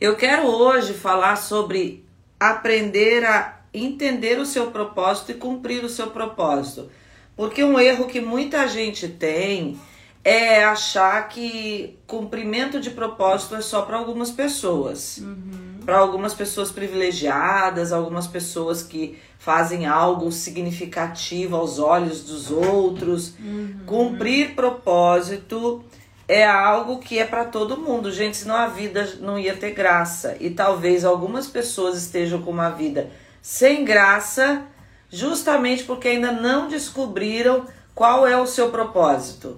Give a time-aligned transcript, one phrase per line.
[0.00, 2.04] Eu quero hoje falar sobre
[2.38, 6.88] aprender a entender o seu propósito e cumprir o seu propósito.
[7.36, 9.78] Porque um erro que muita gente tem
[10.22, 15.18] é achar que cumprimento de propósito é só para algumas pessoas.
[15.18, 15.80] Uhum.
[15.84, 23.34] Para algumas pessoas privilegiadas, algumas pessoas que fazem algo significativo aos olhos dos outros.
[23.38, 23.80] Uhum.
[23.84, 25.84] Cumprir propósito
[26.26, 30.36] é algo que é para todo mundo, gente, senão a vida não ia ter graça.
[30.40, 33.10] E talvez algumas pessoas estejam com uma vida
[33.42, 34.62] sem graça,
[35.10, 39.56] justamente porque ainda não descobriram qual é o seu propósito.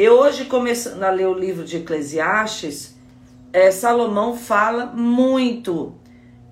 [0.00, 2.96] Eu hoje, começando a ler o livro de Eclesiastes,
[3.52, 5.92] é, Salomão fala muito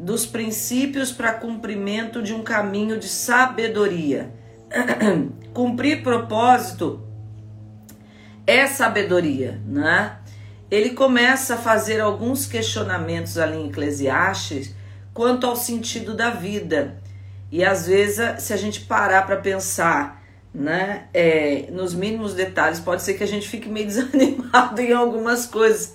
[0.01, 4.35] dos princípios para cumprimento de um caminho de sabedoria.
[5.55, 7.07] Cumprir propósito
[8.45, 10.19] é sabedoria, né?
[10.69, 14.75] Ele começa a fazer alguns questionamentos ali em Eclesiastes
[15.15, 17.01] quanto ao sentido da vida.
[17.53, 20.16] E às vezes, se a gente parar para pensar
[20.57, 25.45] né, é, nos mínimos detalhes, pode ser que a gente fique meio desanimado em algumas
[25.45, 25.95] coisas.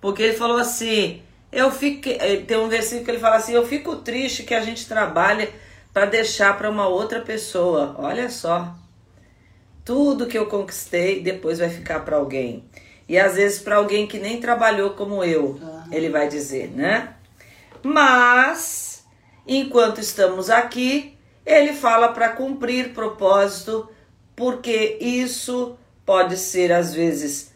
[0.00, 2.08] Porque ele falou assim: eu fico.
[2.46, 5.48] Tem um versículo que ele fala assim: eu fico triste que a gente trabalha
[5.94, 7.96] para deixar para uma outra pessoa.
[7.98, 8.74] Olha só.
[9.84, 12.64] Tudo que eu conquistei depois vai ficar para alguém.
[13.08, 15.82] E às vezes para alguém que nem trabalhou como eu, uhum.
[15.90, 17.14] ele vai dizer, né?
[17.82, 19.04] Mas,
[19.46, 23.88] enquanto estamos aqui, ele fala para cumprir propósito
[24.34, 27.52] porque isso pode ser às vezes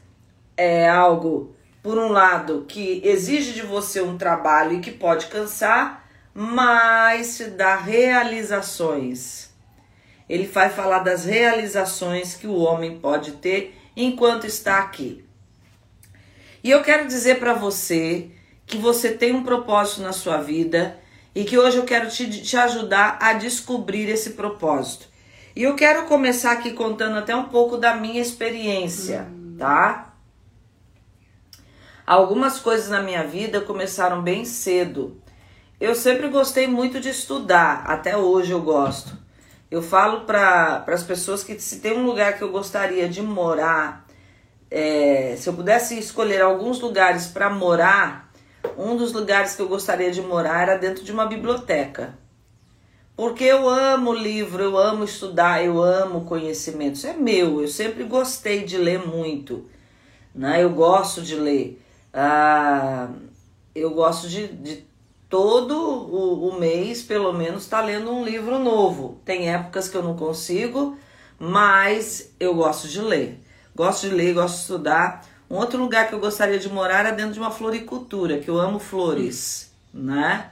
[0.57, 6.09] é algo por um lado que exige de você um trabalho e que pode cansar,
[6.35, 9.51] mas te dá realizações.
[10.29, 15.25] Ele vai falar das realizações que o homem pode ter enquanto está aqui.
[16.65, 18.31] E eu quero dizer para você
[18.67, 20.99] que você tem um propósito na sua vida
[21.33, 25.07] e que hoje eu quero te, te ajudar a descobrir esse propósito.
[25.57, 29.57] E eu quero começar aqui contando até um pouco da minha experiência, hum.
[29.59, 30.13] tá?
[32.07, 35.19] Algumas coisas na minha vida começaram bem cedo.
[35.81, 39.17] Eu sempre gostei muito de estudar, até hoje eu gosto.
[39.71, 44.07] Eu falo para as pessoas que se tem um lugar que eu gostaria de morar,
[44.71, 48.31] é, se eu pudesse escolher alguns lugares para morar,
[48.77, 52.26] um dos lugares que eu gostaria de morar era dentro de uma biblioteca.
[53.17, 56.97] Porque eu amo livro, eu amo estudar, eu amo conhecimento.
[56.97, 59.65] Isso é meu, eu sempre gostei de ler muito.
[60.35, 60.63] Né?
[60.63, 61.83] Eu gosto de ler.
[62.13, 63.09] Ah,
[63.75, 64.85] eu gosto de, de
[65.31, 69.19] todo o, o mês, pelo menos, estar tá lendo um livro novo.
[69.25, 70.99] Tem épocas que eu não consigo,
[71.39, 73.41] mas eu gosto de ler.
[73.75, 75.27] Gosto de ler, gosto de estudar.
[75.51, 78.59] Um outro lugar que eu gostaria de morar é dentro de uma floricultura, que eu
[78.59, 80.51] amo flores, né?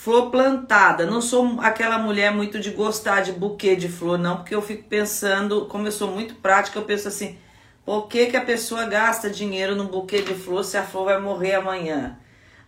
[0.00, 1.04] Flor plantada.
[1.04, 4.84] Não sou aquela mulher muito de gostar de buquê de flor, não, porque eu fico
[4.84, 7.36] pensando, como eu sou muito prática, eu penso assim:
[7.84, 11.20] por que, que a pessoa gasta dinheiro num buquê de flor se a flor vai
[11.20, 12.18] morrer amanhã?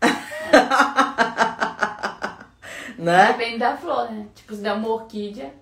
[2.99, 3.29] né?
[3.29, 4.27] Depende da flor, né?
[4.35, 5.55] Tipo, se der uma orquídea.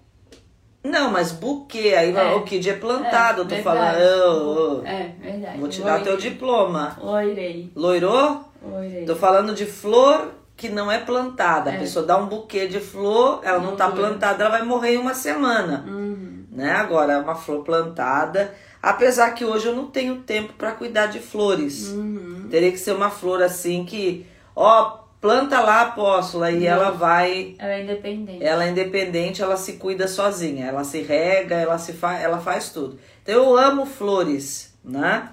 [0.83, 2.35] Não, mas buquê, aí é.
[2.35, 3.63] orquídea é plantada, é, eu tô verdade.
[3.63, 4.87] falando.
[4.89, 5.61] é, verdade.
[5.61, 6.99] Vou te dar o teu diploma.
[7.01, 7.71] Loirei.
[7.77, 8.45] Loirou?
[8.61, 9.05] Loirei.
[9.05, 11.71] Tô falando de flor que não é plantada.
[11.71, 11.77] É.
[11.77, 14.97] A pessoa dá um buquê de flor, ela não, não tá plantada, ela vai morrer
[14.97, 15.87] em uma semana.
[15.89, 16.45] Uhum.
[16.53, 16.71] Né?
[16.71, 18.55] Agora, uma flor plantada.
[18.83, 21.89] Apesar que hoje eu não tenho tempo para cuidar de flores.
[21.89, 22.47] Uhum.
[22.51, 27.55] Teria que ser uma flor assim que, ó, planta lá, apóstola, e ela vai.
[27.59, 28.45] Ela é independente.
[28.45, 30.67] Ela é independente, ela se cuida sozinha.
[30.67, 32.99] Ela se rega, ela se faz, ela faz tudo.
[33.23, 35.31] Então eu amo flores, né?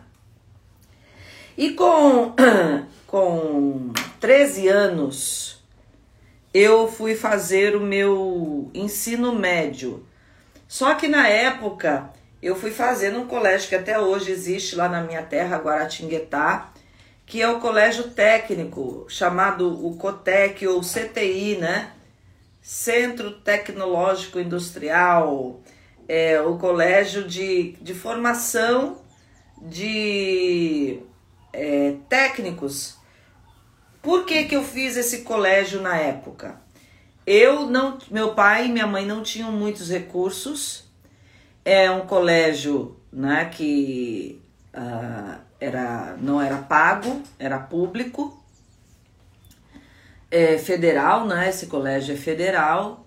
[1.57, 2.33] E com
[3.07, 5.63] com 13 anos,
[6.53, 10.05] eu fui fazer o meu ensino médio.
[10.67, 12.11] Só que na época
[12.41, 16.71] eu fui fazer num colégio que até hoje existe lá na minha terra, Guaratinguetá,
[17.25, 21.91] que é o colégio técnico, chamado o COTEC ou CTI, né?
[22.61, 25.61] Centro Tecnológico Industrial,
[26.07, 29.01] é o colégio de, de formação
[29.61, 30.99] de
[31.53, 32.96] é, técnicos
[34.07, 36.55] por que, que eu fiz esse colégio na época?
[37.25, 40.85] Eu não, meu pai e minha mãe não tinham muitos recursos.
[41.65, 44.41] É um colégio, né, que
[44.73, 48.41] uh, era não era pago, era público.
[50.31, 51.49] é federal, né?
[51.49, 53.05] Esse colégio é federal.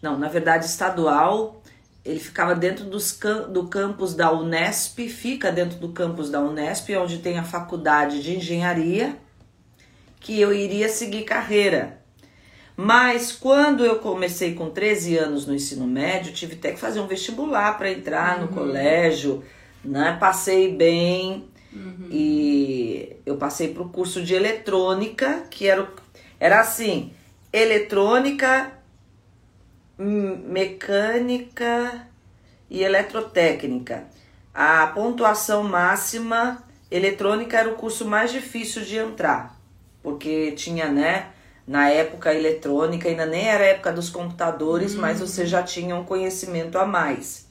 [0.00, 1.62] Não, na verdade estadual.
[2.02, 3.20] Ele ficava dentro dos,
[3.50, 8.34] do campus da Unesp, fica dentro do campus da Unesp, onde tem a faculdade de
[8.34, 9.18] engenharia,
[10.26, 12.02] que eu iria seguir carreira.
[12.76, 17.06] Mas quando eu comecei com 13 anos no ensino médio, tive até que fazer um
[17.06, 18.52] vestibular para entrar no uhum.
[18.52, 19.44] colégio,
[19.84, 20.16] né?
[20.18, 22.08] Passei bem uhum.
[22.10, 25.88] e eu passei para o curso de eletrônica, que era,
[26.40, 27.12] era assim,
[27.52, 28.72] eletrônica,
[29.96, 32.08] mecânica
[32.68, 34.08] e eletrotécnica.
[34.52, 39.55] A pontuação máxima eletrônica era o curso mais difícil de entrar,
[40.06, 41.30] porque tinha, né,
[41.66, 45.00] na época eletrônica, ainda nem era época dos computadores, uhum.
[45.00, 47.48] mas você já tinha um conhecimento a mais.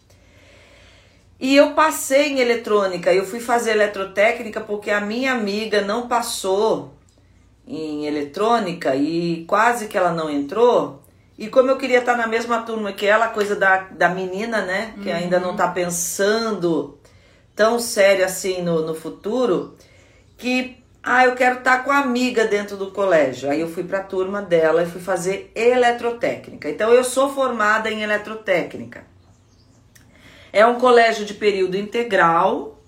[1.38, 6.94] E eu passei em eletrônica, eu fui fazer eletrotécnica porque a minha amiga não passou
[7.68, 11.04] em eletrônica e quase que ela não entrou.
[11.38, 14.94] E como eu queria estar na mesma turma que ela, coisa da, da menina, né?
[15.04, 15.16] Que uhum.
[15.16, 16.98] ainda não está pensando
[17.54, 19.76] tão sério assim no, no futuro,
[20.38, 23.48] que ah, eu quero estar com a amiga dentro do colégio.
[23.48, 26.68] Aí eu fui para a turma dela e fui fazer eletrotécnica.
[26.68, 29.06] Então eu sou formada em eletrotécnica.
[30.52, 32.82] É um colégio de período integral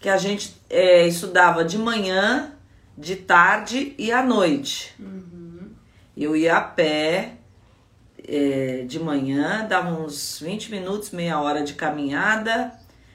[0.00, 2.54] que a gente é, estudava de manhã,
[2.98, 4.92] de tarde e à noite.
[4.98, 5.70] Uhum.
[6.16, 7.34] Eu ia a pé
[8.26, 12.72] é, de manhã, dava uns 20 minutos, meia hora de caminhada,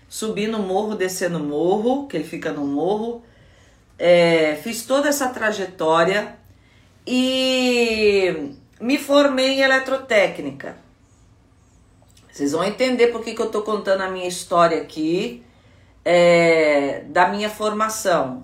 [0.08, 3.22] subindo morro, descendo o morro, que ele fica no morro.
[3.98, 6.36] É, fiz toda essa trajetória
[7.08, 10.78] e me formei em eletrotécnica.
[12.32, 15.44] Vocês vão entender por que, que eu estou contando a minha história aqui,
[16.04, 18.44] é, da minha formação.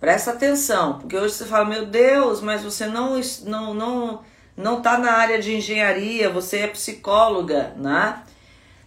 [0.00, 4.24] Presta atenção, porque hoje você fala, meu Deus, mas você não, não, não
[4.58, 8.20] não está na área de engenharia, você é psicóloga, né?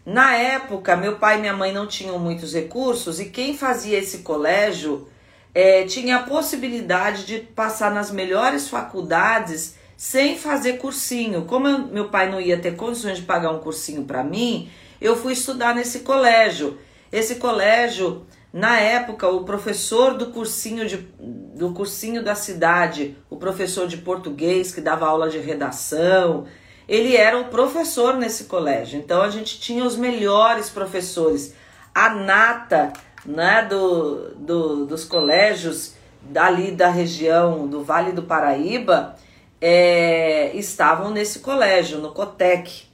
[0.06, 4.18] Na época, meu pai e minha mãe não tinham muitos recursos e quem fazia esse
[4.18, 5.08] colégio
[5.54, 11.46] é, tinha a possibilidade de passar nas melhores faculdades sem fazer cursinho.
[11.46, 14.70] Como eu, meu pai não ia ter condições de pagar um cursinho para mim,
[15.00, 16.78] eu fui estudar nesse colégio.
[17.12, 23.88] Esse colégio na época, o professor do cursinho, de, do cursinho da cidade, o professor
[23.88, 26.46] de português que dava aula de redação,
[26.88, 29.00] ele era o professor nesse colégio.
[29.00, 31.56] Então a gente tinha os melhores professores.
[31.96, 32.92] A nata
[33.26, 39.16] né, do, do, dos colégios dali da região do Vale do Paraíba
[39.60, 42.88] é, estavam nesse colégio, no Cotec.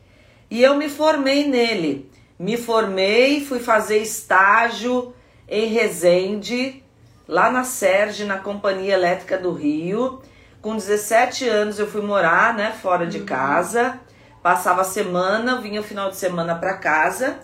[0.50, 2.12] E eu me formei nele.
[2.38, 5.14] Me formei, fui fazer estágio
[5.48, 6.84] em Resende,
[7.28, 10.22] lá na Serge, na Companhia Elétrica do Rio.
[10.62, 13.26] Com 17 anos eu fui morar, né, fora de uhum.
[13.26, 14.00] casa.
[14.44, 17.40] Passava a semana, vinha o final de semana para casa.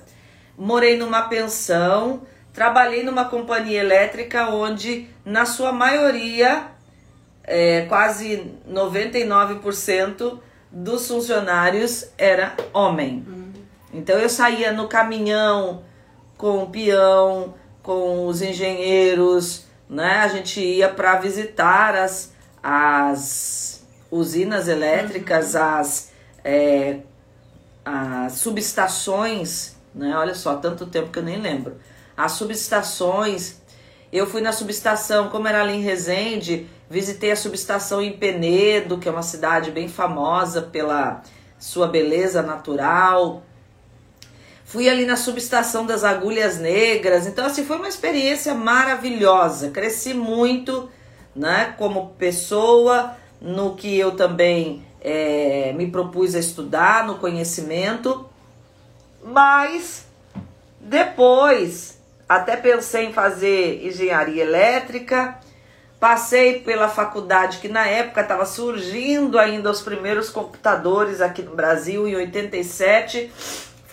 [0.58, 2.22] Morei numa pensão,
[2.54, 6.68] trabalhei numa companhia elétrica onde, na sua maioria,
[7.44, 10.40] é, quase 99%
[10.72, 13.26] dos funcionários era homem.
[13.28, 13.52] Uhum.
[13.94, 15.84] Então eu saía no caminhão
[16.38, 20.20] com o peão, com os engenheiros, né?
[20.20, 25.62] A gente ia para visitar as, as usinas elétricas, uhum.
[25.62, 26.12] as,
[26.44, 27.00] é,
[27.84, 30.16] as subestações, né?
[30.16, 31.76] Olha só, tanto tempo que eu nem lembro.
[32.16, 33.62] As subestações,
[34.12, 39.10] eu fui na subestação, como era ali em Resende, visitei a subestação em Penedo, que
[39.10, 41.24] é uma cidade bem famosa pela
[41.58, 43.42] sua beleza natural.
[44.66, 47.26] Fui ali na subestação das Agulhas Negras.
[47.26, 49.70] Então, assim, foi uma experiência maravilhosa.
[49.70, 50.90] Cresci muito,
[51.36, 58.30] né, como pessoa, no que eu também é, me propus a estudar, no conhecimento.
[59.24, 60.06] Mas,
[60.80, 61.93] depois,
[62.28, 65.40] até pensei em fazer engenharia elétrica.
[66.00, 72.08] Passei pela faculdade que na época estava surgindo ainda os primeiros computadores aqui no Brasil,
[72.08, 73.32] em 87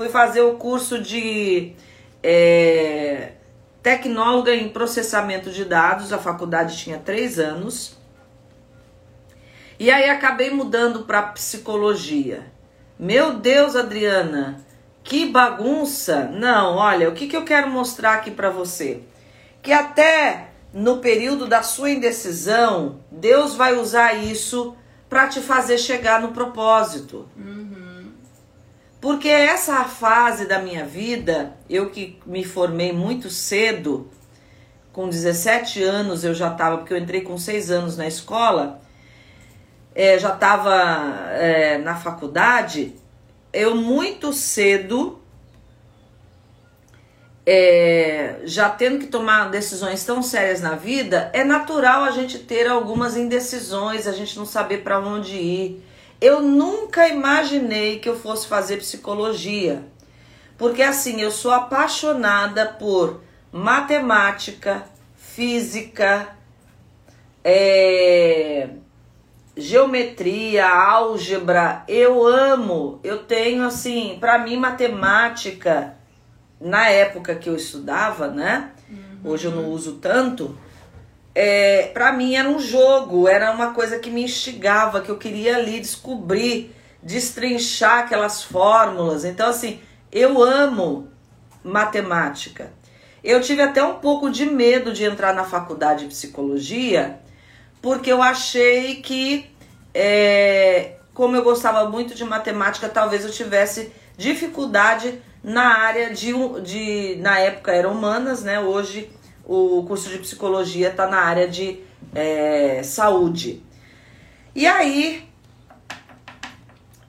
[0.00, 1.74] fui fazer o curso de
[2.22, 3.32] é,
[3.82, 7.98] tecnóloga em processamento de dados, a faculdade tinha três anos.
[9.78, 12.46] E aí acabei mudando para psicologia.
[12.98, 14.64] Meu Deus, Adriana,
[15.10, 16.30] que bagunça!
[16.32, 19.00] Não, olha, o que, que eu quero mostrar aqui para você?
[19.60, 24.76] Que até no período da sua indecisão, Deus vai usar isso
[25.08, 27.28] para te fazer chegar no propósito.
[27.36, 28.12] Hum.
[29.00, 34.08] Porque essa fase da minha vida, eu que me formei muito cedo,
[34.92, 38.80] com 17 anos eu já estava, porque eu entrei com 6 anos na escola,
[39.92, 40.72] é, já estava
[41.32, 42.94] é, na faculdade,
[43.52, 45.20] eu muito cedo,
[47.44, 52.66] é, já tendo que tomar decisões tão sérias na vida, é natural a gente ter
[52.68, 55.84] algumas indecisões, a gente não saber para onde ir.
[56.20, 59.82] Eu nunca imaginei que eu fosse fazer psicologia,
[60.58, 64.84] porque assim, eu sou apaixonada por matemática,
[65.16, 66.36] física,
[67.42, 68.68] é,
[69.60, 72.98] geometria, álgebra, eu amo.
[73.04, 75.94] Eu tenho assim, para mim matemática
[76.60, 78.70] na época que eu estudava, né?
[78.88, 79.30] Uhum.
[79.32, 80.58] Hoje eu não uso tanto.
[81.34, 85.56] É, para mim era um jogo, era uma coisa que me instigava, que eu queria
[85.56, 89.24] ali descobrir, destrinchar aquelas fórmulas.
[89.24, 91.08] Então assim, eu amo
[91.62, 92.72] matemática.
[93.22, 97.20] Eu tive até um pouco de medo de entrar na faculdade de psicologia,
[97.80, 99.50] porque eu achei que,
[99.94, 106.32] é, como eu gostava muito de matemática, talvez eu tivesse dificuldade na área de,
[106.62, 108.60] de na época era humanas, né?
[108.60, 109.10] Hoje
[109.44, 111.80] o curso de psicologia está na área de
[112.14, 113.62] é, saúde.
[114.54, 115.28] E aí,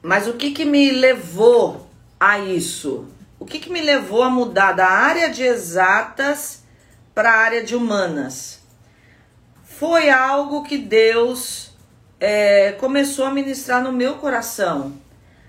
[0.01, 1.87] mas o que que me levou
[2.19, 3.05] a isso?
[3.39, 6.63] O que, que me levou a mudar da área de exatas
[7.13, 8.61] para a área de humanas?
[9.81, 11.71] Foi algo que Deus
[12.19, 14.93] é, começou a ministrar no meu coração.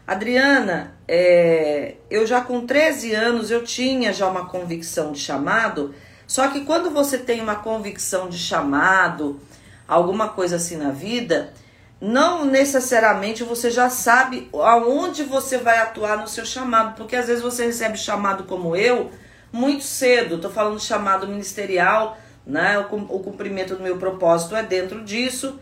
[0.07, 5.95] Adriana, é, eu já com 13 anos eu tinha já uma convicção de chamado,
[6.27, 9.39] só que quando você tem uma convicção de chamado,
[9.87, 11.53] alguma coisa assim na vida,
[12.01, 17.43] não necessariamente você já sabe aonde você vai atuar no seu chamado, porque às vezes
[17.43, 19.11] você recebe chamado como eu
[19.53, 20.37] muito cedo.
[20.37, 22.79] Estou falando chamado ministerial, né?
[22.79, 25.59] O, o cumprimento do meu propósito é dentro disso.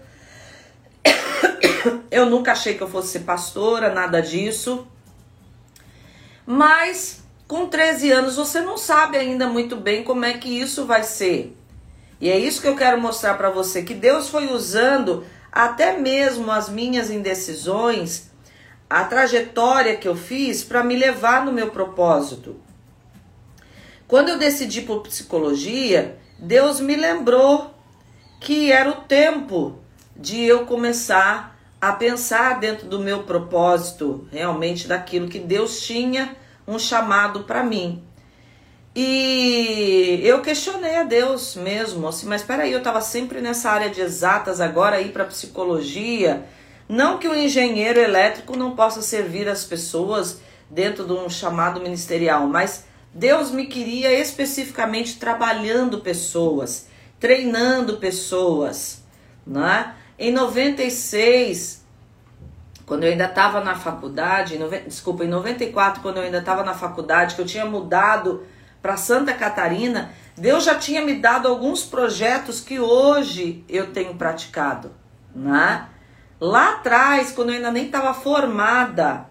[2.10, 4.86] Eu nunca achei que eu fosse ser pastora, nada disso.
[6.44, 11.02] Mas com 13 anos você não sabe ainda muito bem como é que isso vai
[11.02, 11.56] ser.
[12.20, 16.50] E é isso que eu quero mostrar para você que Deus foi usando até mesmo
[16.50, 18.30] as minhas indecisões,
[18.88, 22.56] a trajetória que eu fiz para me levar no meu propósito.
[24.06, 27.74] Quando eu decidi por psicologia, Deus me lembrou
[28.40, 29.78] que era o tempo
[30.16, 36.34] de eu começar a pensar dentro do meu propósito, realmente daquilo que Deus tinha
[36.66, 38.02] um chamado para mim.
[38.96, 44.00] E eu questionei a Deus mesmo, assim, mas peraí, eu estava sempre nessa área de
[44.00, 46.46] exatas, agora ir para psicologia.
[46.88, 52.46] Não que o engenheiro elétrico não possa servir as pessoas dentro de um chamado ministerial,
[52.46, 56.86] mas Deus me queria especificamente trabalhando pessoas,
[57.18, 59.02] treinando pessoas,
[59.46, 59.94] né?
[60.18, 61.84] Em 96,
[62.86, 67.34] quando eu ainda estava na faculdade, desculpa, em 94, quando eu ainda estava na faculdade,
[67.34, 68.44] que eu tinha mudado
[68.82, 74.92] para Santa Catarina, Deus já tinha me dado alguns projetos que hoje eu tenho praticado,
[75.34, 75.88] né?
[76.40, 79.29] Lá atrás, quando eu ainda nem estava formada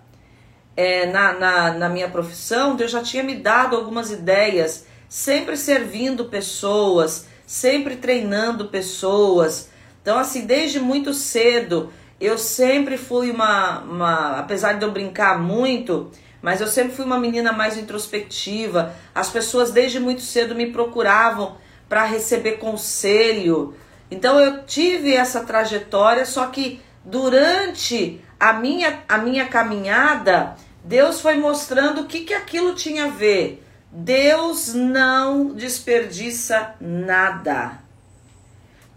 [0.79, 6.23] é, na, na, na minha profissão, Deus já tinha me dado algumas ideias, sempre servindo
[6.29, 9.69] pessoas, sempre treinando pessoas.
[10.01, 16.09] Então, assim, desde muito cedo, eu sempre fui uma, uma apesar de eu brincar muito,
[16.41, 18.95] mas eu sempre fui uma menina mais introspectiva.
[19.13, 21.57] As pessoas desde muito cedo me procuravam
[21.89, 23.73] para receber conselho.
[24.09, 31.35] Então eu tive essa trajetória, só que durante a minha, a minha caminhada, Deus foi
[31.35, 33.63] mostrando o que, que aquilo tinha a ver.
[33.91, 37.79] Deus não desperdiça nada.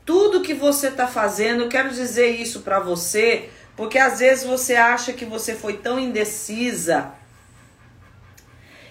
[0.05, 4.75] Tudo que você está fazendo, eu quero dizer isso para você, porque às vezes você
[4.75, 7.13] acha que você foi tão indecisa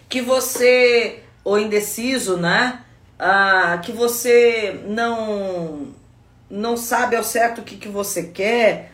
[0.09, 2.83] que você, ou indeciso, né?
[3.17, 5.93] Ah, que você não
[6.49, 8.91] não sabe ao certo o que, que você quer,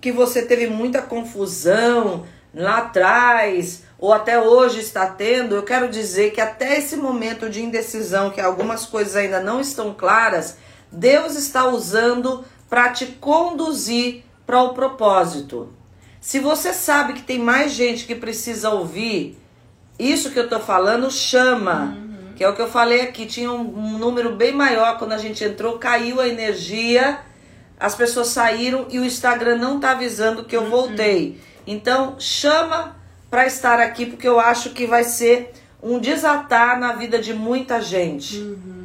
[0.00, 2.24] que você teve muita confusão
[2.54, 7.62] lá atrás, ou até hoje está tendo, eu quero dizer que até esse momento de
[7.62, 10.58] indecisão, que algumas coisas ainda não estão claras,
[10.90, 15.72] Deus está usando para te conduzir para o propósito.
[16.20, 19.38] Se você sabe que tem mais gente que precisa ouvir
[19.98, 21.96] isso que eu tô falando chama.
[21.96, 22.32] Uhum.
[22.34, 23.26] Que é o que eu falei aqui.
[23.26, 27.20] Tinha um, um, número bem maior quando a gente entrou, caiu a energia,
[27.78, 30.70] as pessoas saíram e o Instagram não tá avisando que eu uhum.
[30.70, 31.40] voltei.
[31.66, 32.96] Então, chama
[33.30, 35.52] para estar aqui, porque eu acho que vai ser
[35.82, 38.38] um desatar na vida de muita gente.
[38.38, 38.82] Uhum.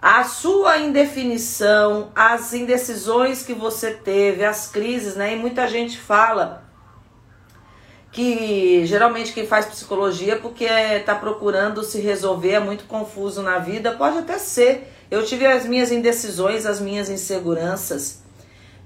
[0.00, 5.34] a sua indefinição, as indecisões que você teve, as crises, né?
[5.34, 6.64] E muita gente fala
[8.10, 13.92] que geralmente quem faz psicologia porque está procurando se resolver, é muito confuso na vida,
[13.92, 14.92] pode até ser.
[15.10, 18.22] Eu tive as minhas indecisões, as minhas inseguranças.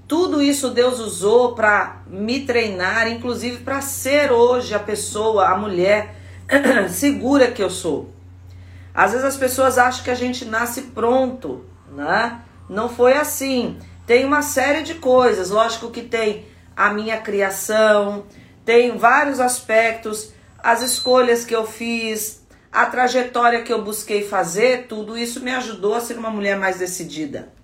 [0.08, 6.14] Tudo isso Deus usou para me treinar, inclusive para ser hoje a pessoa, a mulher
[6.88, 8.14] segura que eu sou.
[8.94, 12.40] Às vezes as pessoas acham que a gente nasce pronto, né?
[12.68, 13.78] Não foi assim.
[14.06, 16.46] Tem uma série de coisas, lógico que tem
[16.76, 18.24] a minha criação,
[18.64, 20.32] tem vários aspectos,
[20.62, 25.94] as escolhas que eu fiz, a trajetória que eu busquei fazer, tudo isso me ajudou
[25.94, 27.55] a ser uma mulher mais decidida.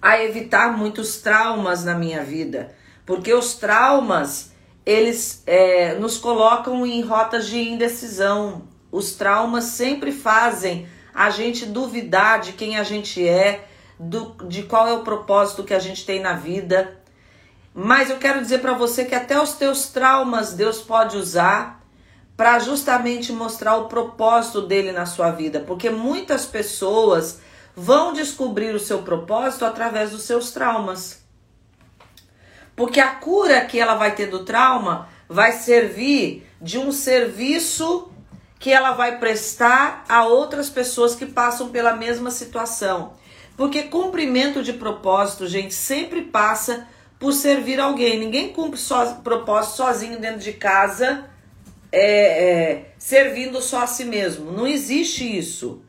[0.00, 2.74] A evitar muitos traumas na minha vida,
[3.04, 4.52] porque os traumas
[4.86, 12.40] eles é, nos colocam em rotas de indecisão, os traumas sempre fazem a gente duvidar
[12.40, 13.66] de quem a gente é,
[13.98, 16.96] do, de qual é o propósito que a gente tem na vida.
[17.74, 21.84] Mas eu quero dizer para você que até os teus traumas Deus pode usar
[22.36, 27.40] para justamente mostrar o propósito dele na sua vida, porque muitas pessoas
[27.78, 31.22] vão descobrir o seu propósito através dos seus traumas.
[32.74, 38.10] Porque a cura que ela vai ter do trauma vai servir de um serviço
[38.58, 43.12] que ela vai prestar a outras pessoas que passam pela mesma situação.
[43.56, 48.18] Porque cumprimento de propósito, gente, sempre passa por servir alguém.
[48.18, 51.30] Ninguém cumpre so, propósito sozinho dentro de casa,
[51.92, 54.50] é, é, servindo só a si mesmo.
[54.50, 55.82] Não existe isso.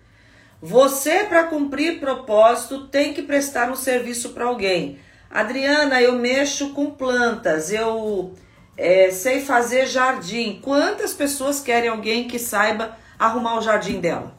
[0.61, 4.99] Você, para cumprir propósito, tem que prestar um serviço para alguém.
[5.29, 8.33] Adriana, eu mexo com plantas, eu
[8.75, 10.59] é, sei fazer jardim.
[10.61, 14.35] Quantas pessoas querem alguém que saiba arrumar o jardim dela?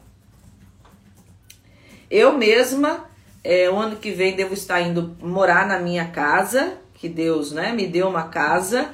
[2.09, 3.05] Eu mesma,
[3.43, 7.71] é, o ano que vem, devo estar indo morar na minha casa, que Deus né,
[7.71, 8.89] me deu uma casa.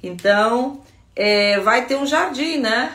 [0.00, 0.80] Então,
[1.16, 2.92] é, vai ter um jardim, né?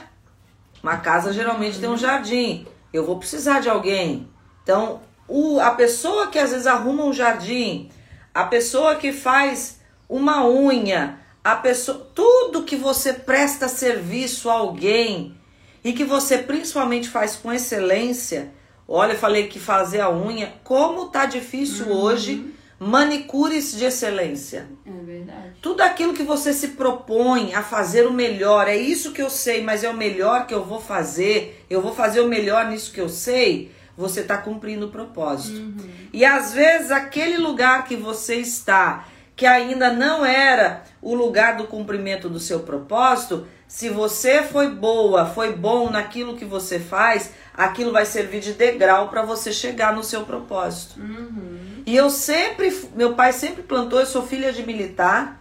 [0.81, 2.65] Uma casa geralmente tem um jardim.
[2.93, 4.29] Eu vou precisar de alguém.
[4.61, 7.89] Então, o, a pessoa que às vezes arruma um jardim,
[8.33, 15.35] a pessoa que faz uma unha, a pessoa, tudo que você presta serviço a alguém
[15.83, 18.53] e que você principalmente faz com excelência.
[18.87, 21.97] Olha, eu falei que fazer a unha, como tá difícil uhum.
[21.97, 22.53] hoje
[22.83, 24.67] manicures de excelência.
[24.85, 25.53] É verdade.
[25.61, 29.63] Tudo aquilo que você se propõe a fazer o melhor, é isso que eu sei,
[29.63, 33.01] mas é o melhor que eu vou fazer, eu vou fazer o melhor nisso que
[33.01, 35.57] eu sei, você está cumprindo o propósito.
[35.57, 35.89] Uhum.
[36.11, 41.65] E às vezes aquele lugar que você está que ainda não era o lugar do
[41.65, 47.91] cumprimento do seu propósito, se você foi boa, foi bom naquilo que você faz, aquilo
[47.91, 50.99] vai servir de degrau para você chegar no seu propósito.
[50.99, 51.72] Uhum.
[51.85, 55.39] E eu sempre, meu pai sempre plantou, eu sou filha de militar.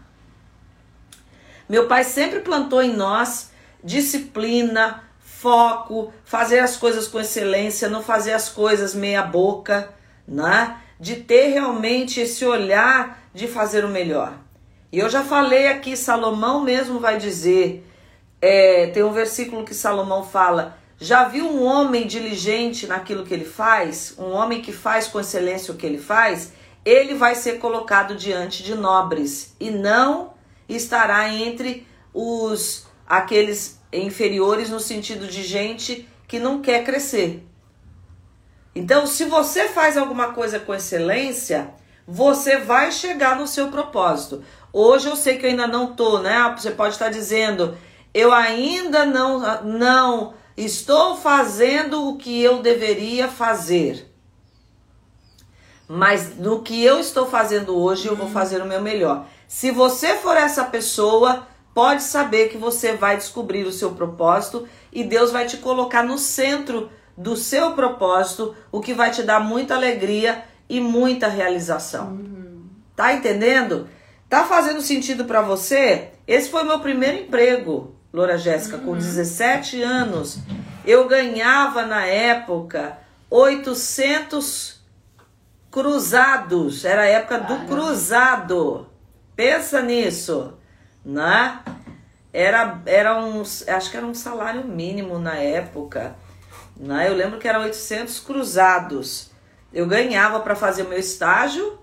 [1.69, 3.51] Meu pai sempre plantou em nós
[3.83, 9.93] disciplina, foco, fazer as coisas com excelência, não fazer as coisas meia boca,
[10.27, 10.79] né?
[11.01, 14.35] De ter realmente esse olhar de fazer o melhor.
[14.93, 17.85] E eu já falei aqui, Salomão mesmo vai dizer,
[18.41, 23.45] é, tem um versículo que Salomão fala: já viu um homem diligente naquilo que ele
[23.45, 24.15] faz?
[24.17, 26.53] Um homem que faz com excelência o que ele faz?
[26.85, 30.35] Ele vai ser colocado diante de nobres e não
[30.69, 31.85] estará entre
[32.15, 37.45] os aqueles inferiores no sentido de gente que não quer crescer.
[38.73, 41.75] Então, se você faz alguma coisa com excelência,
[42.07, 44.45] você vai chegar no seu propósito.
[44.73, 46.55] Hoje eu sei que eu ainda não tô, né?
[46.57, 47.77] Você pode estar dizendo,
[48.15, 54.09] eu ainda não não estou fazendo o que eu deveria fazer.
[55.89, 58.33] Mas no que eu estou fazendo hoje, eu vou uhum.
[58.33, 59.27] fazer o meu melhor.
[59.47, 65.05] Se você for essa pessoa, pode saber que você vai descobrir o seu propósito e
[65.05, 69.75] Deus vai te colocar no centro do seu propósito, o que vai te dar muita
[69.75, 72.13] alegria e muita realização.
[72.13, 72.65] Uhum.
[72.97, 73.89] Tá entendendo?
[74.29, 76.13] Tá fazendo sentido para você?
[76.27, 80.39] Esse foi meu primeiro emprego, Loura Jéssica, com 17 anos.
[80.85, 82.99] Eu ganhava na época
[83.31, 84.81] 800
[85.71, 86.85] cruzados.
[86.85, 88.89] Era a época do cruzado.
[89.35, 90.55] Pensa nisso,
[91.05, 91.61] né?
[92.33, 96.17] Era, era um, acho que era um salário mínimo na época.
[96.77, 97.09] Né?
[97.09, 99.33] Eu lembro que eram 800 cruzados
[99.73, 101.79] eu ganhava para fazer o meu estágio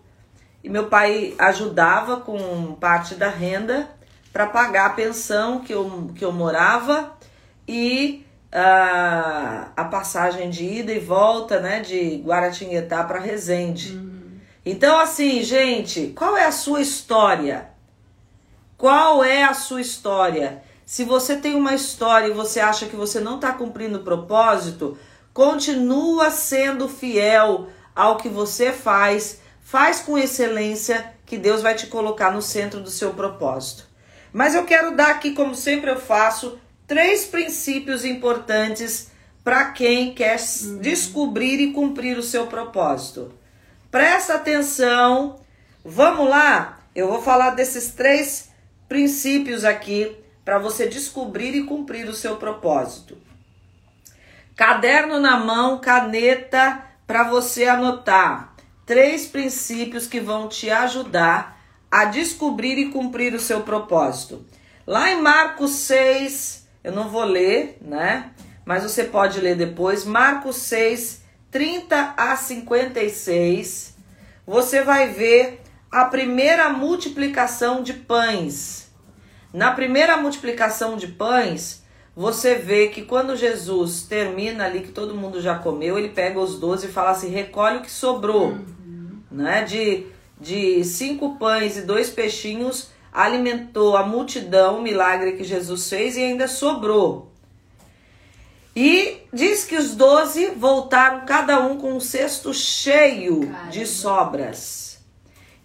[0.63, 3.89] e meu pai ajudava com parte da renda
[4.31, 7.17] para pagar a pensão que eu, que eu morava
[7.67, 13.93] e a, a passagem de ida e volta, né, de Guaratinguetá para Resende.
[13.93, 14.39] Uhum.
[14.65, 17.69] Então, assim, gente, qual é a sua história?
[18.77, 20.63] Qual é a sua história?
[20.85, 24.97] Se você tem uma história e você acha que você não está cumprindo o propósito,
[25.33, 32.31] continua sendo fiel ao que você faz, faz com excelência, que Deus vai te colocar
[32.31, 33.88] no centro do seu propósito.
[34.31, 39.11] Mas eu quero dar aqui, como sempre eu faço, três princípios importantes
[39.43, 40.79] para quem quer uhum.
[40.79, 43.33] descobrir e cumprir o seu propósito.
[43.89, 45.39] Presta atenção.
[45.83, 46.79] Vamos lá?
[46.93, 48.49] Eu vou falar desses três
[48.87, 53.17] princípios aqui para você descobrir e cumprir o seu propósito.
[54.55, 58.55] Caderno na mão, caneta para você anotar.
[58.85, 61.58] Três princípios que vão te ajudar
[61.91, 64.45] a descobrir e cumprir o seu propósito.
[64.85, 68.31] Lá em Marcos 6, eu não vou ler, né?
[68.65, 70.05] Mas você pode ler depois.
[70.05, 73.95] Marcos 6, 30 a 56,
[74.45, 78.91] você vai ver a primeira multiplicação de pães.
[79.51, 81.83] Na primeira multiplicação de pães,
[82.15, 86.59] você vê que quando Jesus termina ali, que todo mundo já comeu, ele pega os
[86.59, 88.49] doze e fala assim: recolhe o que sobrou.
[88.49, 89.21] Uhum.
[89.31, 89.63] Né?
[89.63, 90.05] De,
[90.39, 96.23] de cinco pães e dois peixinhos, alimentou a multidão, o milagre que Jesus fez, e
[96.23, 97.29] ainda sobrou.
[98.75, 103.71] E diz que os doze voltaram cada um com um cesto cheio Caramba.
[103.71, 104.99] de sobras.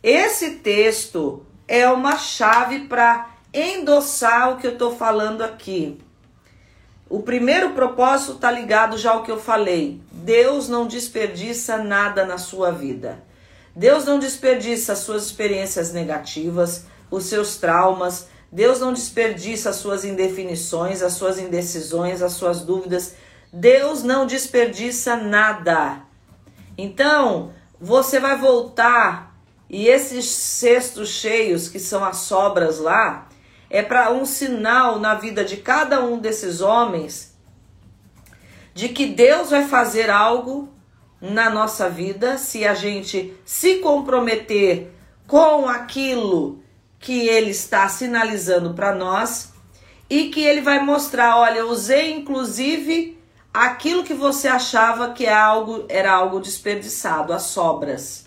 [0.03, 5.99] Esse texto é uma chave para endossar o que eu estou falando aqui.
[7.09, 10.01] O primeiro propósito está ligado já ao que eu falei.
[10.11, 13.23] Deus não desperdiça nada na sua vida.
[13.75, 20.05] Deus não desperdiça as suas experiências negativas, os seus traumas, Deus não desperdiça as suas
[20.05, 23.15] indefinições, as suas indecisões, as suas dúvidas.
[23.53, 26.03] Deus não desperdiça nada.
[26.79, 29.35] Então, você vai voltar
[29.69, 33.29] e esses cestos cheios, que são as sobras lá,
[33.69, 37.35] é para um sinal na vida de cada um desses homens
[38.73, 40.69] de que Deus vai fazer algo
[41.33, 44.93] na nossa vida se a gente se comprometer
[45.27, 46.63] com aquilo
[47.01, 49.53] que ele está sinalizando para nós
[50.09, 53.19] e que ele vai mostrar, olha, eu usei inclusive
[53.53, 58.27] aquilo que você achava que é algo era algo desperdiçado, as sobras,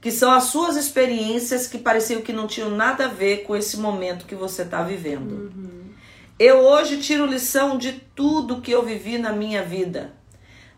[0.00, 3.78] que são as suas experiências que pareciam que não tinham nada a ver com esse
[3.78, 5.32] momento que você está vivendo.
[5.32, 5.86] Uhum.
[6.38, 10.12] Eu hoje tiro lição de tudo que eu vivi na minha vida,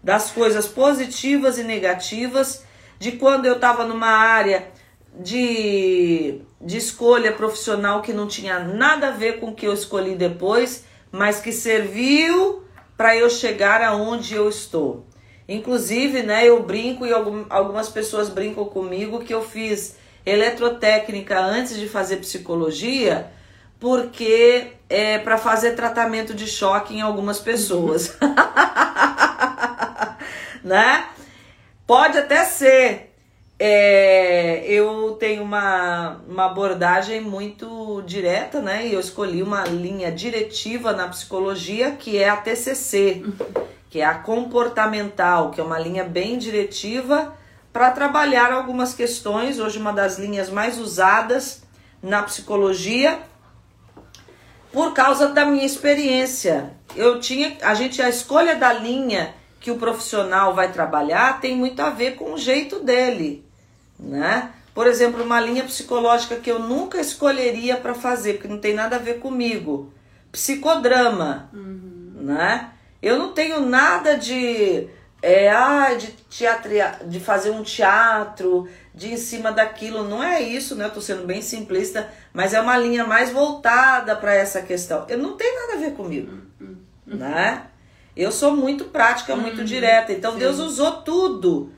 [0.09, 2.65] das coisas positivas e negativas,
[2.99, 4.67] de quando eu estava numa área
[5.21, 10.15] de, de escolha profissional que não tinha nada a ver com o que eu escolhi
[10.15, 12.65] depois, mas que serviu
[12.97, 15.05] para eu chegar aonde eu estou.
[15.47, 17.13] Inclusive, né, eu brinco e
[17.51, 23.31] algumas pessoas brincam comigo que eu fiz eletrotécnica antes de fazer psicologia,
[23.79, 28.17] porque é para fazer tratamento de choque em algumas pessoas.
[30.63, 31.07] né?
[31.87, 33.15] Pode até ser,
[33.59, 38.87] é, eu tenho uma, uma abordagem muito direta, né?
[38.87, 43.25] E eu escolhi uma linha diretiva na psicologia que é a TCC,
[43.89, 47.35] que é a comportamental, que é uma linha bem diretiva
[47.73, 49.59] para trabalhar algumas questões.
[49.59, 51.63] Hoje, uma das linhas mais usadas
[52.03, 53.19] na psicologia,
[54.73, 56.75] por causa da minha experiência.
[56.95, 61.81] Eu tinha, a gente, a escolha da linha que o profissional vai trabalhar tem muito
[61.81, 63.49] a ver com o jeito dele
[63.99, 64.53] né?
[64.75, 68.97] Por exemplo, uma linha psicológica que eu nunca escolheria para fazer, porque não tem nada
[68.97, 69.93] a ver comigo.
[70.31, 72.13] Psicodrama, uhum.
[72.21, 72.71] né?
[73.03, 74.89] Eu não tenho nada de
[75.21, 76.71] é, ah, de teatro,
[77.07, 80.85] de fazer um teatro, de em cima daquilo, não é isso, né?
[80.85, 85.05] Eu tô sendo bem simplista, mas é uma linha mais voltada para essa questão.
[85.09, 86.77] Eu não tem nada a ver comigo, uhum.
[87.07, 87.67] né?
[88.19, 89.65] Eu sou muito prática, muito uhum.
[89.65, 90.13] direta.
[90.13, 90.41] Então Sim.
[90.41, 91.71] Deus usou tudo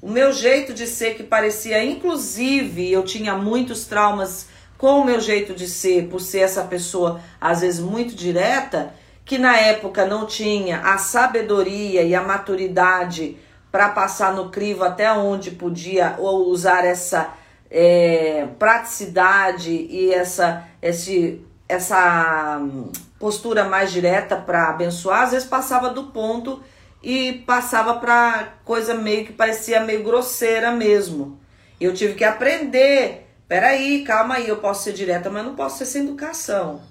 [0.00, 4.46] o meu jeito de ser que parecia, inclusive, eu tinha muitos traumas
[4.78, 8.94] com o meu jeito de ser, por ser essa pessoa às vezes muito direta,
[9.26, 13.36] que na época não tinha a sabedoria e a maturidade
[13.70, 17.34] para passar no crivo até onde podia ou usar essa
[17.70, 25.90] é, praticidade e essa, esse, essa hum, postura mais direta para abençoar, às vezes passava
[25.90, 26.62] do ponto
[27.02, 31.40] e passava para coisa meio que parecia meio grosseira mesmo.
[31.80, 33.26] Eu tive que aprender.
[33.48, 36.82] Peraí, calma aí, eu posso ser direta, mas não posso ser sem educação.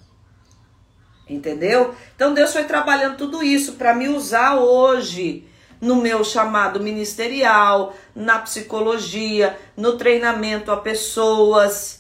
[1.29, 1.93] Entendeu?
[2.15, 5.47] Então Deus foi trabalhando tudo isso para me usar hoje
[5.79, 11.98] no meu chamado ministerial, na psicologia, no treinamento a pessoas.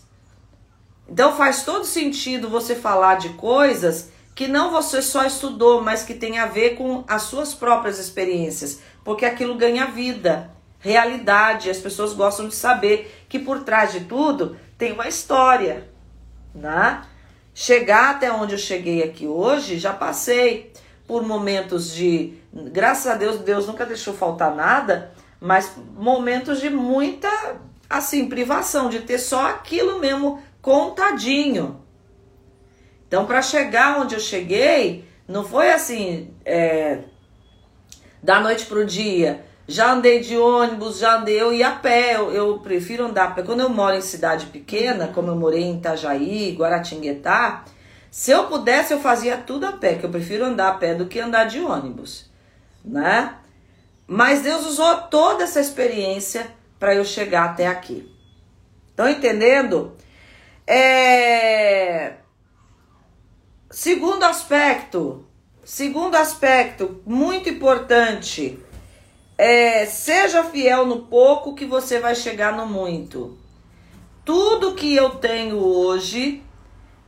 [1.11, 6.13] Então faz todo sentido você falar de coisas que não você só estudou, mas que
[6.13, 11.69] tem a ver com as suas próprias experiências, porque aquilo ganha vida, realidade.
[11.69, 15.89] As pessoas gostam de saber que por trás de tudo tem uma história,
[16.55, 17.01] né?
[17.53, 20.71] Chegar até onde eu cheguei aqui hoje, já passei
[21.05, 22.35] por momentos de,
[22.71, 27.27] graças a Deus, Deus nunca deixou faltar nada, mas momentos de muita,
[27.89, 31.81] assim, privação, de ter só aquilo mesmo contadinho.
[33.07, 36.99] Então, para chegar onde eu cheguei, não foi assim, é,
[38.21, 39.45] da noite pro dia.
[39.67, 43.31] Já andei de ônibus, já andei, eu ia a pé, eu, eu prefiro andar a
[43.31, 43.43] pé.
[43.43, 47.65] Quando eu moro em cidade pequena, como eu morei em Itajaí, Guaratinguetá,
[48.09, 51.05] se eu pudesse, eu fazia tudo a pé, que eu prefiro andar a pé do
[51.05, 52.29] que andar de ônibus,
[52.83, 53.35] né?
[54.07, 56.47] Mas Deus usou toda essa experiência
[56.79, 58.11] para eu chegar até aqui.
[58.89, 59.93] Estão entendendo?
[60.71, 62.17] É...
[63.71, 65.25] Segundo aspecto,
[65.63, 68.63] segundo aspecto muito importante
[69.35, 73.35] é, seja fiel no pouco que você vai chegar no muito.
[74.23, 76.43] Tudo que eu tenho hoje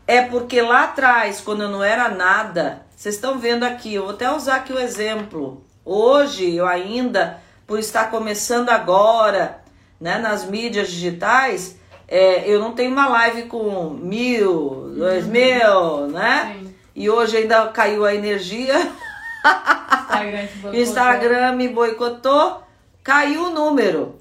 [0.07, 4.13] é porque lá atrás, quando eu não era nada, vocês estão vendo aqui, eu vou
[4.13, 5.63] até usar aqui o exemplo.
[5.85, 9.61] Hoje eu ainda, por estar começando agora,
[9.99, 11.79] né, nas mídias digitais,
[12.11, 15.31] é, eu não tenho uma live com mil, dois uhum.
[15.31, 16.57] mil, né?
[16.59, 16.75] Sim.
[16.93, 18.75] E hoje ainda caiu a energia.
[20.03, 22.63] Instagram, Instagram me boicotou,
[23.01, 24.19] caiu o número.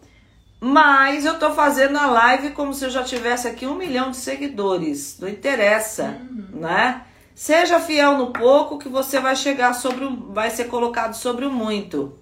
[0.61, 4.19] Mas eu tô fazendo a live como se eu já tivesse aqui um milhão de
[4.19, 5.19] seguidores.
[5.19, 6.61] Não interessa, uhum.
[6.61, 7.03] né?
[7.35, 11.51] Seja fiel no pouco que você vai chegar sobre o, vai ser colocado sobre o
[11.51, 12.17] muito.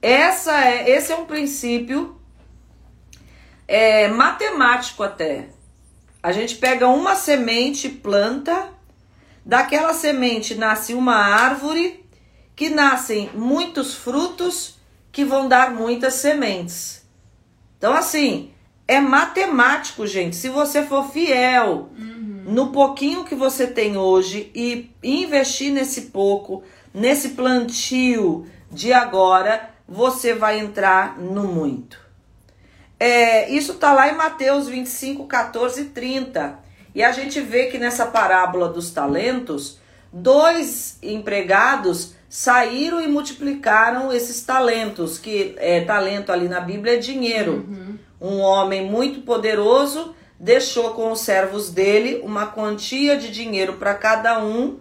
[0.00, 2.17] Essa é, esse é um princípio
[3.68, 5.50] é, matemático até.
[6.22, 8.70] A gente pega uma semente, planta,
[9.44, 12.04] daquela semente nasce uma árvore
[12.56, 14.78] que nascem muitos frutos
[15.12, 17.06] que vão dar muitas sementes.
[17.76, 18.50] Então, assim,
[18.86, 20.34] é matemático, gente.
[20.34, 22.44] Se você for fiel uhum.
[22.46, 30.34] no pouquinho que você tem hoje e investir nesse pouco, nesse plantio de agora, você
[30.34, 32.07] vai entrar no muito.
[32.98, 36.58] É, isso está lá em Mateus 25, 14 e 30.
[36.94, 39.78] E a gente vê que nessa parábola dos talentos,
[40.12, 47.64] dois empregados saíram e multiplicaram esses talentos, que é, talento ali na Bíblia é dinheiro.
[47.68, 47.98] Uhum.
[48.20, 54.44] Um homem muito poderoso deixou com os servos dele uma quantia de dinheiro para cada
[54.44, 54.78] um,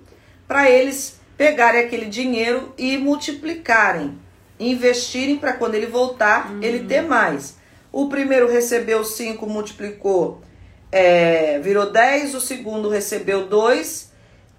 [0.47, 4.17] para eles pegarem aquele dinheiro e multiplicarem,
[4.59, 6.63] investirem para quando ele voltar, uhum.
[6.63, 7.56] ele ter mais.
[7.97, 10.43] O primeiro recebeu cinco, multiplicou,
[10.91, 12.35] é, virou dez.
[12.35, 14.11] O segundo recebeu dois,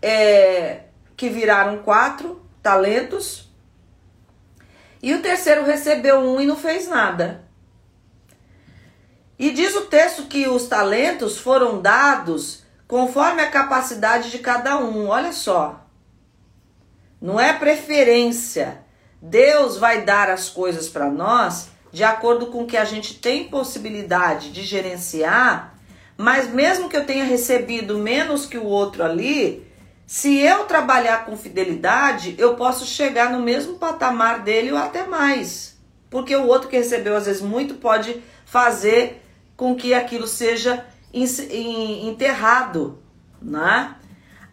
[0.02, 0.80] é,
[1.16, 3.48] que viraram quatro talentos.
[5.00, 7.44] E o terceiro recebeu um e não fez nada.
[9.38, 15.06] E diz o texto que os talentos foram dados conforme a capacidade de cada um.
[15.06, 15.86] Olha só.
[17.20, 18.80] Não é preferência.
[19.22, 23.48] Deus vai dar as coisas para nós de acordo com o que a gente tem
[23.48, 25.74] possibilidade de gerenciar,
[26.16, 29.66] mas mesmo que eu tenha recebido menos que o outro ali,
[30.06, 35.78] se eu trabalhar com fidelidade, eu posso chegar no mesmo patamar dele ou até mais.
[36.10, 39.22] Porque o outro que recebeu às vezes muito pode fazer
[39.56, 43.02] com que aquilo seja enterrado,
[43.40, 43.94] né?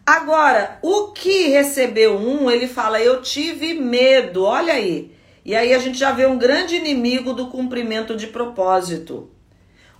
[0.04, 4.44] Agora, o que recebeu um, ele fala: "Eu tive medo".
[4.44, 5.15] Olha aí.
[5.46, 9.30] E aí a gente já vê um grande inimigo do cumprimento de propósito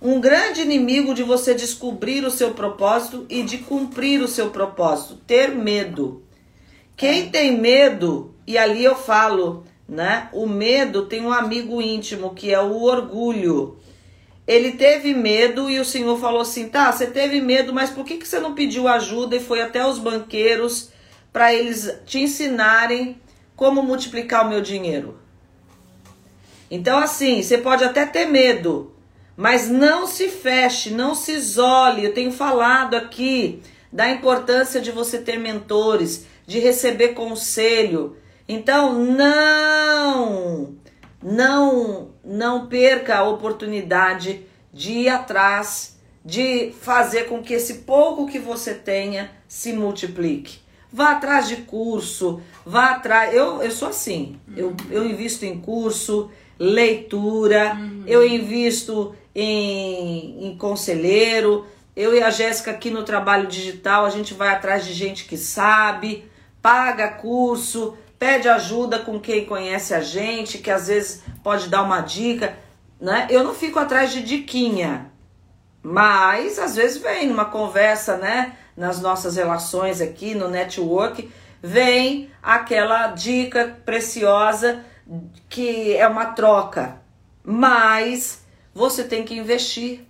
[0.01, 5.15] um grande inimigo de você descobrir o seu propósito e de cumprir o seu propósito,
[5.25, 6.23] ter medo.
[6.95, 10.29] Quem tem medo, e ali eu falo, né?
[10.33, 13.77] O medo tem um amigo íntimo que é o orgulho.
[14.47, 18.17] Ele teve medo e o Senhor falou assim: tá, você teve medo, mas por que,
[18.17, 20.91] que você não pediu ajuda e foi até os banqueiros
[21.33, 23.19] para eles te ensinarem
[23.55, 25.26] como multiplicar o meu dinheiro?
[26.69, 28.93] Então, assim, você pode até ter medo,
[29.35, 32.03] mas não se feche, não se isole.
[32.03, 38.17] Eu tenho falado aqui da importância de você ter mentores, de receber conselho.
[38.47, 40.75] Então, não,
[41.23, 48.39] não, não perca a oportunidade de ir atrás, de fazer com que esse pouco que
[48.39, 50.66] você tenha se multiplique.
[50.91, 53.33] Vá atrás de curso, vá atrás.
[53.33, 54.39] Eu, eu sou assim.
[54.55, 58.03] Eu, eu invisto em curso, leitura, uhum.
[58.07, 61.65] eu invisto em, em conselheiro.
[61.95, 65.35] Eu e a Jéssica aqui no trabalho digital, a gente vai atrás de gente que
[65.35, 66.29] sabe,
[66.61, 72.01] paga curso, pede ajuda com quem conhece a gente, que às vezes pode dar uma
[72.01, 72.57] dica,
[72.99, 73.27] né?
[73.29, 75.11] Eu não fico atrás de diquinha,
[75.81, 78.55] mas às vezes vem numa conversa, né?
[78.77, 81.29] Nas nossas relações aqui no network,
[81.61, 84.85] vem aquela dica preciosa
[85.49, 87.01] que é uma troca,
[87.43, 90.05] mas você tem que investir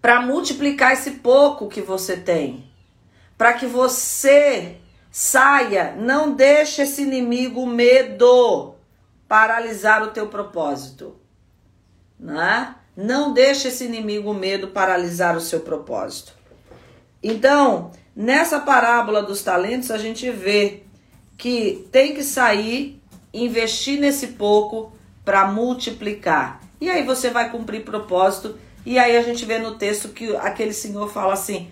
[0.00, 2.70] para multiplicar esse pouco que você tem,
[3.36, 4.76] para que você
[5.10, 8.76] saia, não deixe esse inimigo medo
[9.26, 11.16] paralisar o teu propósito,
[12.20, 12.76] né?
[12.96, 16.35] Não deixe esse inimigo medo paralisar o seu propósito.
[17.28, 20.84] Então, nessa parábola dos talentos, a gente vê
[21.36, 23.02] que tem que sair,
[23.34, 24.92] investir nesse pouco
[25.24, 26.60] para multiplicar.
[26.80, 28.56] E aí você vai cumprir propósito.
[28.86, 31.68] E aí a gente vê no texto que aquele senhor fala assim: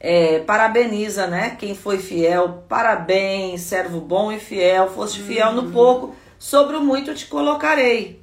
[0.00, 1.56] é, parabeniza, né?
[1.56, 5.70] Quem foi fiel, parabéns, servo bom e fiel, foste fiel no uhum.
[5.70, 8.20] pouco, sobre o muito te colocarei.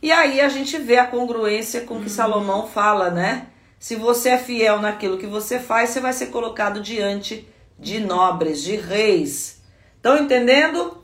[0.00, 2.08] E aí a gente vê a congruência com que uhum.
[2.08, 3.48] Salomão fala, né?
[3.78, 7.46] Se você é fiel naquilo que você faz, você vai ser colocado diante
[7.78, 9.62] de nobres, de reis.
[9.96, 11.02] Estão entendendo?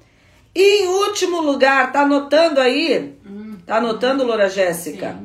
[0.54, 3.18] E em último lugar, tá anotando aí?
[3.24, 3.58] Uhum.
[3.66, 5.18] Tá anotando, Loura Jéssica?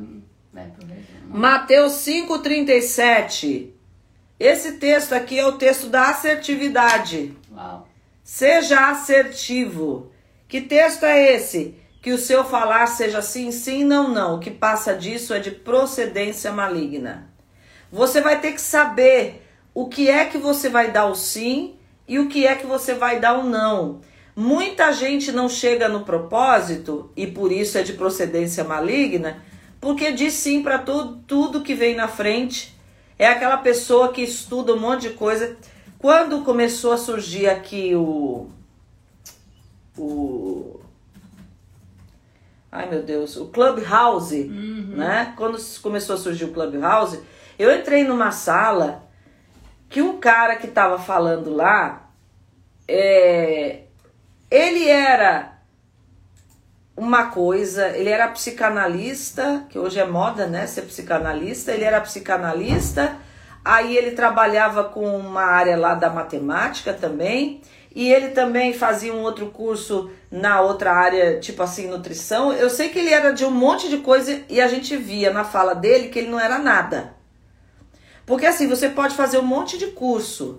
[1.28, 3.70] Mateus 5,37.
[4.40, 7.36] Esse texto aqui é o texto da assertividade.
[7.52, 7.86] Uau.
[8.22, 10.10] Seja assertivo.
[10.46, 11.74] Que texto é esse?
[12.00, 14.36] Que o seu falar seja sim, sim, não, não.
[14.36, 17.27] O que passa disso é de procedência maligna.
[17.90, 21.74] Você vai ter que saber o que é que você vai dar o sim
[22.06, 24.00] e o que é que você vai dar o não.
[24.34, 29.42] Muita gente não chega no propósito e por isso é de procedência maligna,
[29.80, 32.76] porque diz sim para tudo, tudo que vem na frente.
[33.18, 35.56] É aquela pessoa que estuda um monte de coisa.
[35.98, 38.48] Quando começou a surgir aqui o
[39.96, 40.78] o
[42.70, 44.96] ai meu Deus, o Clubhouse, uhum.
[44.96, 45.34] né?
[45.36, 47.18] Quando começou a surgir o Clubhouse,
[47.58, 49.08] eu entrei numa sala
[49.88, 52.10] que um cara que estava falando lá,
[52.86, 53.80] é,
[54.50, 55.58] ele era
[56.96, 63.16] uma coisa, ele era psicanalista, que hoje é moda, né, ser psicanalista, ele era psicanalista,
[63.64, 67.62] aí ele trabalhava com uma área lá da matemática também,
[67.94, 72.52] e ele também fazia um outro curso na outra área, tipo assim, nutrição.
[72.52, 75.42] Eu sei que ele era de um monte de coisa e a gente via na
[75.42, 77.17] fala dele que ele não era nada.
[78.28, 80.58] Porque assim, você pode fazer um monte de curso,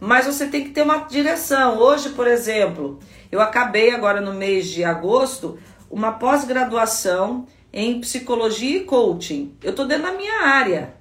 [0.00, 1.76] mas você tem que ter uma direção.
[1.76, 2.98] Hoje, por exemplo,
[3.30, 5.58] eu acabei agora no mês de agosto
[5.90, 9.54] uma pós-graduação em psicologia e coaching.
[9.62, 10.94] Eu tô dentro da minha área,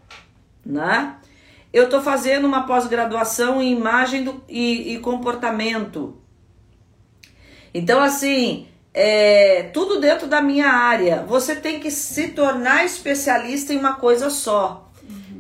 [0.65, 1.15] né?
[1.71, 6.17] Eu estou fazendo uma pós-graduação em imagem do, e, e, comportamento.
[7.73, 11.23] Então, assim, é, tudo dentro da minha área.
[11.25, 14.88] Você tem que se tornar especialista em uma coisa só.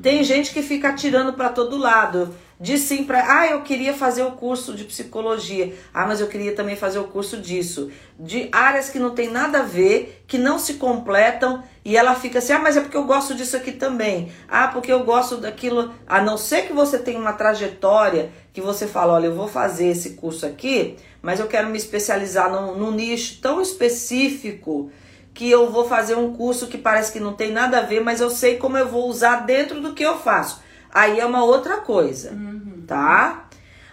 [0.01, 2.33] Tem gente que fica atirando para todo lado.
[2.61, 5.73] Diz sim para, ah, eu queria fazer o curso de psicologia.
[5.93, 7.89] Ah, mas eu queria também fazer o curso disso.
[8.17, 12.39] De áreas que não tem nada a ver, que não se completam e ela fica
[12.39, 14.31] assim: "Ah, mas é porque eu gosto disso aqui também.
[14.47, 15.93] Ah, porque eu gosto daquilo".
[16.05, 19.87] A não ser que você tenha uma trajetória que você fala: "Olha, eu vou fazer
[19.87, 24.91] esse curso aqui, mas eu quero me especializar num, num nicho tão específico
[25.39, 28.19] que eu vou fazer um curso que parece que não tem nada a ver, mas
[28.19, 30.61] eu sei como eu vou usar dentro do que eu faço".
[30.93, 32.83] Aí é uma outra coisa, uhum.
[32.85, 33.47] tá?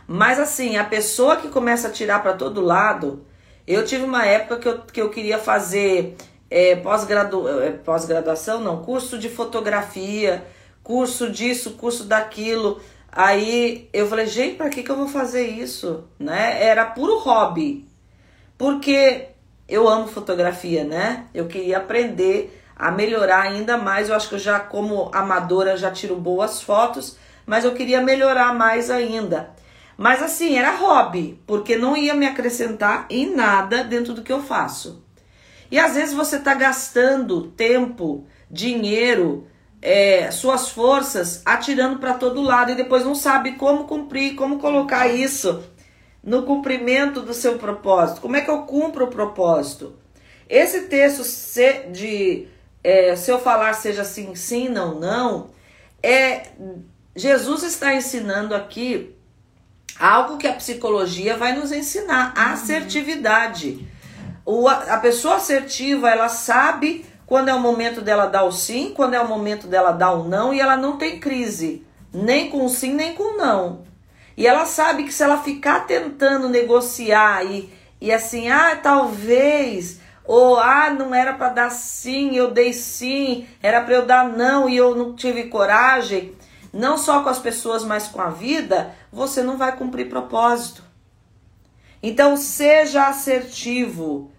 [0.08, 3.24] Mas assim, a pessoa que começa a tirar para todo lado,
[3.64, 6.16] eu tive uma época que eu, que eu queria fazer
[6.50, 8.08] é, pós-graduação, é, pós
[8.64, 10.44] não, curso de fotografia,
[10.82, 12.80] curso disso, curso daquilo.
[13.12, 16.02] Aí eu falei, gente, para que, que eu vou fazer isso?
[16.18, 16.60] Né?
[16.60, 17.86] Era puro hobby.
[18.58, 19.28] Porque
[19.68, 21.24] eu amo fotografia, né?
[21.34, 24.08] Eu queria aprender a melhorar ainda mais.
[24.08, 28.54] Eu acho que eu já, como amadora, já tiro boas fotos, mas eu queria melhorar
[28.54, 29.50] mais ainda.
[29.96, 34.42] Mas assim, era hobby, porque não ia me acrescentar em nada dentro do que eu
[34.42, 35.02] faço.
[35.70, 39.48] E às vezes você está gastando tempo, dinheiro,
[39.82, 45.08] é, suas forças atirando para todo lado e depois não sabe como cumprir, como colocar
[45.08, 45.64] isso
[46.26, 48.20] no cumprimento do seu propósito.
[48.20, 49.94] Como é que eu cumpro o propósito?
[50.48, 51.22] Esse texto
[51.92, 52.48] de
[52.82, 55.50] é, se eu falar seja sim, sim, não, não,
[56.02, 56.48] é
[57.14, 59.14] Jesus está ensinando aqui
[59.98, 63.86] algo que a psicologia vai nos ensinar, a assertividade.
[64.44, 69.14] O, a pessoa assertiva, ela sabe quando é o momento dela dar o sim, quando
[69.14, 72.68] é o momento dela dar o não, e ela não tem crise, nem com o
[72.68, 73.84] sim, nem com o não.
[74.36, 80.58] E ela sabe que se ela ficar tentando negociar e, e assim, ah, talvez, ou
[80.58, 84.76] ah, não era para dar sim, eu dei sim, era para eu dar não e
[84.76, 86.34] eu não tive coragem,
[86.72, 90.84] não só com as pessoas, mas com a vida, você não vai cumprir propósito.
[92.02, 94.30] Então, seja assertivo.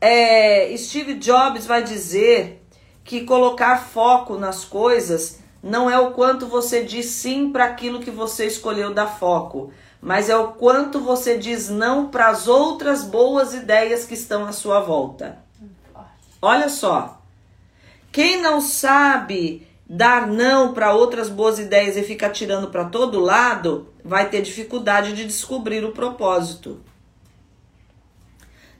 [0.00, 2.66] É, Steve Jobs vai dizer
[3.04, 8.10] que colocar foco nas coisas não é o quanto você diz sim para aquilo que
[8.10, 13.54] você escolheu dar foco, mas é o quanto você diz não para as outras boas
[13.54, 15.38] ideias que estão à sua volta.
[16.42, 17.18] Olha só.
[18.12, 23.88] Quem não sabe dar não para outras boas ideias e fica tirando para todo lado,
[24.04, 26.78] vai ter dificuldade de descobrir o propósito.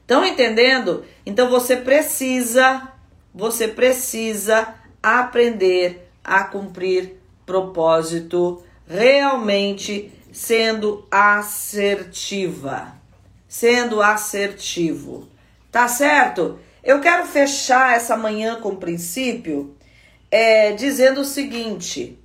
[0.01, 1.03] Estão entendendo?
[1.25, 2.89] Então você precisa,
[3.33, 12.93] você precisa aprender a cumprir propósito realmente sendo assertiva.
[13.47, 15.29] Sendo assertivo.
[15.71, 16.59] Tá certo?
[16.83, 19.75] Eu quero fechar essa manhã com o princípio
[20.29, 22.19] é, dizendo o seguinte: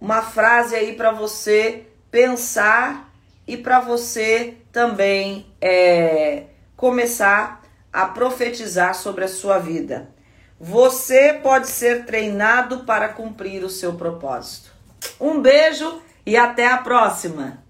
[0.00, 3.12] uma frase aí para você pensar
[3.46, 6.44] e para você também é,
[6.76, 7.62] começar
[7.92, 10.08] a profetizar sobre a sua vida.
[10.64, 14.70] Você pode ser treinado para cumprir o seu propósito.
[15.20, 17.61] Um beijo e até a próxima!